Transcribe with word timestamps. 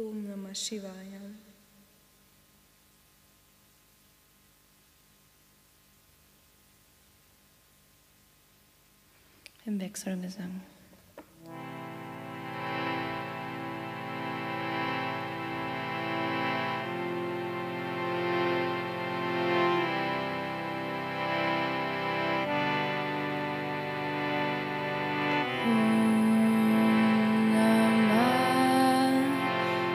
Om 0.00 0.16
Namah 0.24 0.54
Shivaya. 0.54 1.20
Hinwegsorge. 9.64 10.79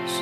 Shall 0.08 0.22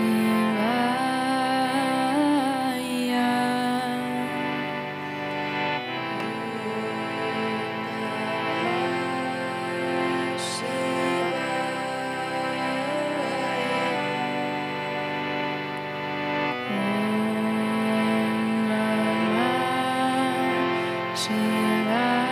I? 21.89 22.22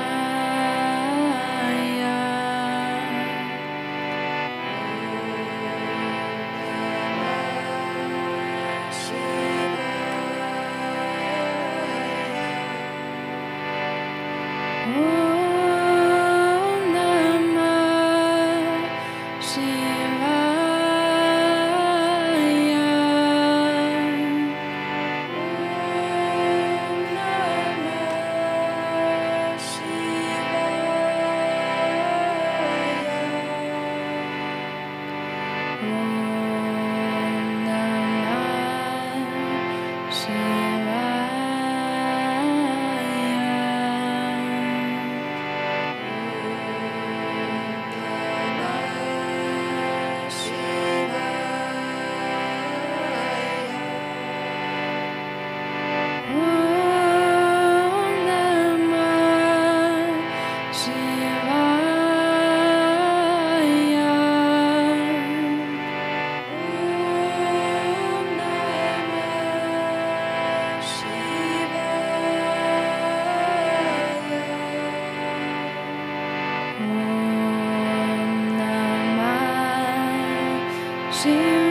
share. 81.24 81.71